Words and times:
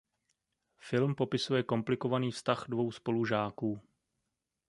Film 0.79 1.15
popisuje 1.15 1.63
komplikovaný 1.63 2.31
vztah 2.31 2.65
dvou 2.69 2.91
spolužáků. 2.91 3.81